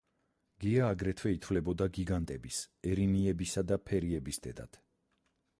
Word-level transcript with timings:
გეა 0.63 0.87
აგრეთვე 0.93 1.33
ითვლებოდა 1.35 1.87
გიგანტების, 1.99 2.63
ერინიებისა 2.95 3.67
და 3.73 3.81
ფერიების 3.91 4.43
დედად. 4.49 4.85